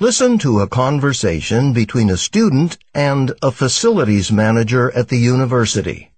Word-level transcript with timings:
Listen 0.00 0.38
to 0.38 0.58
a 0.58 0.66
conversation 0.66 1.72
between 1.72 2.10
a 2.10 2.16
student 2.16 2.76
and 2.92 3.32
a 3.40 3.52
facilities 3.52 4.32
manager 4.32 4.90
at 4.90 5.08
the 5.08 5.16
university. 5.16 6.10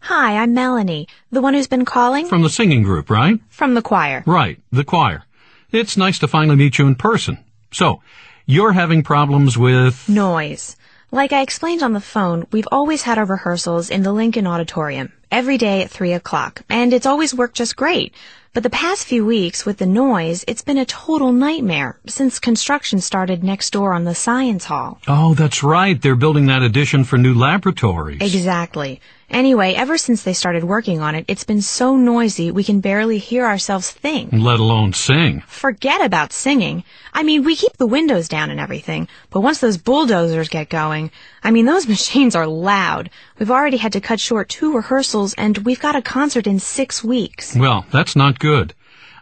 Hi, 0.00 0.36
I'm 0.38 0.52
Melanie, 0.52 1.06
the 1.30 1.40
one 1.40 1.54
who's 1.54 1.68
been 1.68 1.84
calling 1.84 2.26
From 2.26 2.42
the 2.42 2.50
singing 2.50 2.82
group, 2.82 3.08
right? 3.08 3.38
from 3.50 3.74
the 3.74 3.82
choir. 3.82 4.24
Right, 4.26 4.58
the 4.72 4.82
choir. 4.82 5.22
It's 5.70 5.96
nice 5.96 6.18
to 6.18 6.26
finally 6.26 6.56
meet 6.56 6.78
you 6.78 6.88
in 6.88 6.96
person. 6.96 7.38
So, 7.70 8.02
you're 8.44 8.72
having 8.72 9.04
problems 9.04 9.56
with... 9.56 10.08
Noise. 10.08 10.74
Like 11.12 11.32
I 11.32 11.42
explained 11.42 11.84
on 11.84 11.92
the 11.92 12.00
phone, 12.00 12.48
we've 12.50 12.68
always 12.72 13.02
had 13.02 13.18
our 13.18 13.26
rehearsals 13.26 13.90
in 13.90 14.02
the 14.02 14.12
Lincoln 14.12 14.48
Auditorium, 14.48 15.12
every 15.32 15.58
day 15.58 15.82
at 15.82 15.90
3 15.90 16.12
o'clock, 16.12 16.62
and 16.68 16.92
it's 16.92 17.06
always 17.06 17.34
worked 17.34 17.56
just 17.56 17.74
great. 17.74 18.14
But 18.54 18.62
the 18.62 18.70
past 18.70 19.06
few 19.06 19.24
weeks, 19.24 19.64
with 19.64 19.78
the 19.78 19.86
noise, 19.86 20.44
it's 20.46 20.60
been 20.60 20.76
a 20.76 20.84
total 20.84 21.32
nightmare 21.32 21.98
since 22.06 22.38
construction 22.38 23.00
started 23.00 23.42
next 23.42 23.70
door 23.70 23.94
on 23.94 24.04
the 24.04 24.14
Science 24.14 24.66
Hall. 24.66 25.00
Oh, 25.08 25.32
that's 25.32 25.62
right. 25.62 26.00
They're 26.00 26.16
building 26.16 26.46
that 26.46 26.60
addition 26.60 27.04
for 27.04 27.16
new 27.16 27.32
laboratories. 27.32 28.20
Exactly. 28.20 29.00
Anyway, 29.30 29.72
ever 29.72 29.96
since 29.96 30.22
they 30.22 30.34
started 30.34 30.62
working 30.62 31.00
on 31.00 31.14
it, 31.14 31.24
it's 31.26 31.44
been 31.44 31.62
so 31.62 31.96
noisy 31.96 32.50
we 32.50 32.62
can 32.62 32.80
barely 32.80 33.16
hear 33.16 33.46
ourselves 33.46 33.90
think. 33.90 34.30
Let 34.30 34.60
alone 34.60 34.92
sing. 34.92 35.42
Forget 35.46 36.04
about 36.04 36.34
singing. 36.34 36.84
I 37.14 37.22
mean, 37.22 37.42
we 37.42 37.56
keep 37.56 37.78
the 37.78 37.86
windows 37.86 38.28
down 38.28 38.50
and 38.50 38.60
everything, 38.60 39.08
but 39.30 39.40
once 39.40 39.60
those 39.60 39.78
bulldozers 39.78 40.50
get 40.50 40.68
going, 40.68 41.10
I 41.42 41.50
mean, 41.50 41.64
those 41.64 41.88
machines 41.96 42.36
are 42.36 42.46
loud. 42.46 43.08
We've 43.42 43.50
already 43.50 43.78
had 43.78 43.94
to 43.94 44.00
cut 44.00 44.20
short 44.20 44.48
two 44.48 44.72
rehearsals 44.72 45.34
and 45.34 45.58
we've 45.58 45.80
got 45.80 45.96
a 45.96 46.00
concert 46.00 46.46
in 46.46 46.60
six 46.60 47.02
weeks. 47.02 47.56
Well, 47.56 47.84
that's 47.90 48.14
not 48.14 48.38
good. 48.38 48.72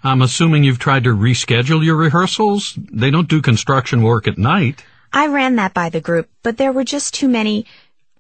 I'm 0.05 0.20
assuming 0.20 0.62
you've 0.62 0.78
tried 0.78 1.05
to 1.05 1.16
reschedule 1.16 1.83
your 1.83 1.97
rehearsals? 1.97 2.75
They 2.77 3.11
don't 3.11 3.30
do 3.30 3.41
construction 3.41 4.02
work 4.02 4.28
at 4.28 4.37
night. 4.37 4.84
I 5.11 5.28
ran 5.28 5.56
that 5.56 5.72
by 5.72 5.89
the 5.89 6.03
group, 6.03 6.28
but 6.42 6.58
there 6.58 6.70
were 6.70 6.84
just 6.84 7.14
too 7.14 7.30
many. 7.30 7.64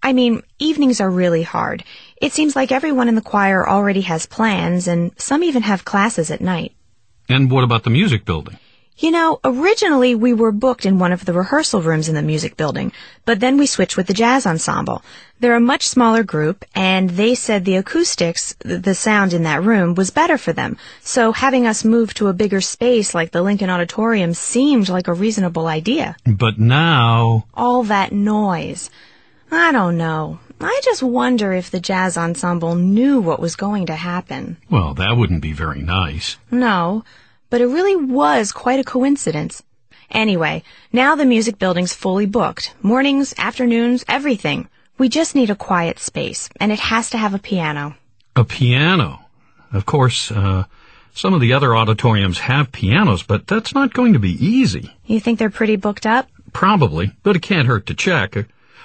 I 0.02 0.14
mean, 0.14 0.42
evenings 0.58 1.02
are 1.02 1.10
really 1.10 1.42
hard. 1.42 1.84
It 2.16 2.32
seems 2.32 2.56
like 2.56 2.72
everyone 2.72 3.10
in 3.10 3.14
the 3.14 3.20
choir 3.20 3.68
already 3.68 4.00
has 4.00 4.24
plans, 4.24 4.88
and 4.88 5.12
some 5.20 5.44
even 5.44 5.64
have 5.64 5.84
classes 5.84 6.30
at 6.30 6.40
night. 6.40 6.72
And 7.28 7.50
what 7.50 7.62
about 7.62 7.84
the 7.84 7.90
music 7.90 8.24
building? 8.24 8.58
You 9.00 9.10
know, 9.10 9.40
originally 9.42 10.14
we 10.14 10.34
were 10.34 10.52
booked 10.52 10.84
in 10.84 10.98
one 10.98 11.10
of 11.10 11.24
the 11.24 11.32
rehearsal 11.32 11.80
rooms 11.80 12.10
in 12.10 12.14
the 12.14 12.20
music 12.20 12.58
building, 12.58 12.92
but 13.24 13.40
then 13.40 13.56
we 13.56 13.64
switched 13.64 13.96
with 13.96 14.06
the 14.06 14.12
jazz 14.12 14.44
ensemble. 14.46 15.02
They're 15.38 15.56
a 15.56 15.60
much 15.60 15.88
smaller 15.88 16.22
group, 16.22 16.66
and 16.74 17.08
they 17.08 17.34
said 17.34 17.64
the 17.64 17.76
acoustics, 17.76 18.54
the 18.58 18.94
sound 18.94 19.32
in 19.32 19.44
that 19.44 19.62
room, 19.62 19.94
was 19.94 20.10
better 20.10 20.36
for 20.36 20.52
them. 20.52 20.76
So 21.00 21.32
having 21.32 21.66
us 21.66 21.82
move 21.82 22.12
to 22.14 22.28
a 22.28 22.34
bigger 22.34 22.60
space 22.60 23.14
like 23.14 23.30
the 23.30 23.40
Lincoln 23.40 23.70
Auditorium 23.70 24.34
seemed 24.34 24.90
like 24.90 25.08
a 25.08 25.14
reasonable 25.14 25.66
idea. 25.66 26.14
But 26.26 26.58
now... 26.58 27.46
All 27.54 27.84
that 27.84 28.12
noise. 28.12 28.90
I 29.50 29.72
don't 29.72 29.96
know. 29.96 30.40
I 30.60 30.78
just 30.84 31.02
wonder 31.02 31.54
if 31.54 31.70
the 31.70 31.80
jazz 31.80 32.18
ensemble 32.18 32.74
knew 32.74 33.18
what 33.18 33.40
was 33.40 33.56
going 33.56 33.86
to 33.86 33.96
happen. 33.96 34.58
Well, 34.68 34.92
that 34.92 35.16
wouldn't 35.16 35.40
be 35.40 35.54
very 35.54 35.80
nice. 35.80 36.36
No, 36.50 37.02
but 37.50 37.60
it 37.60 37.66
really 37.66 37.96
was 37.96 38.52
quite 38.52 38.80
a 38.80 38.84
coincidence. 38.84 39.62
Anyway, 40.10 40.62
now 40.92 41.14
the 41.14 41.24
music 41.24 41.58
building's 41.58 41.94
fully 41.94 42.26
booked. 42.26 42.74
Mornings, 42.82 43.34
afternoons, 43.38 44.04
everything. 44.08 44.68
We 44.98 45.08
just 45.08 45.34
need 45.34 45.50
a 45.50 45.56
quiet 45.56 45.98
space, 45.98 46.48
and 46.58 46.72
it 46.72 46.80
has 46.80 47.10
to 47.10 47.18
have 47.18 47.34
a 47.34 47.38
piano. 47.38 47.94
A 48.36 48.44
piano. 48.44 49.20
Of 49.72 49.86
course, 49.86 50.30
uh, 50.32 50.64
some 51.14 51.32
of 51.34 51.40
the 51.40 51.52
other 51.52 51.76
auditoriums 51.76 52.38
have 52.40 52.72
pianos, 52.72 53.22
but 53.22 53.46
that's 53.46 53.74
not 53.74 53.94
going 53.94 54.12
to 54.14 54.18
be 54.18 54.32
easy. 54.44 54.92
You 55.06 55.20
think 55.20 55.38
they're 55.38 55.50
pretty 55.50 55.76
booked 55.76 56.06
up? 56.06 56.28
Probably, 56.52 57.12
but 57.22 57.36
it 57.36 57.42
can't 57.42 57.68
hurt 57.68 57.86
to 57.86 57.94
check. 57.94 58.36
Uh, 58.36 58.42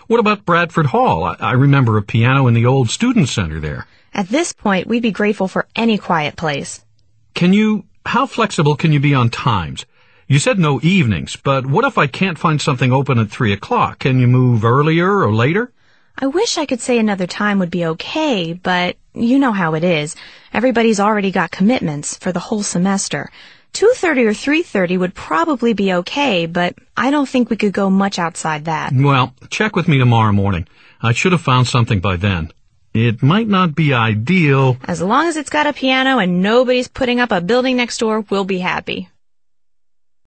What 0.07 0.19
about 0.19 0.45
Bradford 0.45 0.85
Hall? 0.87 1.23
I, 1.23 1.35
I 1.39 1.51
remember 1.53 1.97
a 1.97 2.03
piano 2.03 2.45
in 2.47 2.53
the 2.53 2.67
old 2.67 2.91
student 2.91 3.27
center 3.27 3.59
there. 3.59 3.87
At 4.13 4.29
this 4.29 4.53
point, 4.53 4.87
we'd 4.87 5.01
be 5.01 5.11
grateful 5.11 5.47
for 5.47 5.65
any 5.75 5.97
quiet 5.97 6.35
place. 6.35 6.85
Can 7.33 7.51
you, 7.53 7.83
how 8.05 8.25
flexible 8.25 8.75
can 8.75 8.91
you 8.91 8.99
be 8.99 9.13
on 9.13 9.29
times? 9.29 9.85
You 10.27 10.39
said 10.39 10.57
no 10.57 10.79
evenings, 10.81 11.35
but 11.35 11.65
what 11.65 11.85
if 11.85 11.97
I 11.97 12.07
can't 12.07 12.39
find 12.39 12.59
something 12.59 12.91
open 12.91 13.19
at 13.19 13.29
three 13.29 13.53
o'clock? 13.53 13.99
Can 13.99 14.19
you 14.19 14.27
move 14.27 14.65
earlier 14.65 15.19
or 15.19 15.33
later? 15.33 15.71
I 16.17 16.27
wish 16.27 16.57
I 16.57 16.65
could 16.65 16.81
say 16.81 16.97
another 16.97 17.27
time 17.27 17.59
would 17.59 17.69
be 17.69 17.85
okay, 17.85 18.53
but 18.53 18.95
you 19.13 19.37
know 19.37 19.51
how 19.51 19.75
it 19.75 19.83
is. 19.83 20.15
Everybody's 20.53 20.99
already 20.99 21.31
got 21.31 21.51
commitments 21.51 22.17
for 22.17 22.31
the 22.31 22.39
whole 22.39 22.63
semester. 22.63 23.29
2.30 23.73 24.17
or 24.25 24.31
3.30 24.31 24.97
would 24.97 25.13
probably 25.13 25.73
be 25.73 25.91
okay, 25.93 26.45
but 26.45 26.75
I 26.95 27.11
don't 27.11 27.27
think 27.27 27.49
we 27.49 27.57
could 27.57 27.73
go 27.73 27.89
much 27.89 28.17
outside 28.17 28.65
that. 28.65 28.93
Well, 28.93 29.35
check 29.49 29.75
with 29.75 29.89
me 29.89 29.97
tomorrow 29.97 30.31
morning. 30.31 30.67
I 31.01 31.11
should 31.11 31.33
have 31.33 31.41
found 31.41 31.67
something 31.67 31.99
by 31.99 32.15
then. 32.15 32.51
It 32.95 33.21
might 33.21 33.49
not 33.49 33.75
be 33.75 33.93
ideal. 33.93 34.77
As 34.87 35.01
long 35.01 35.27
as 35.27 35.35
it's 35.35 35.49
got 35.49 35.67
a 35.67 35.73
piano 35.73 36.17
and 36.17 36.41
nobody's 36.41 36.87
putting 36.87 37.19
up 37.19 37.29
a 37.29 37.41
building 37.41 37.75
next 37.75 37.97
door, 37.97 38.23
we'll 38.29 38.45
be 38.45 38.59
happy. 38.59 39.09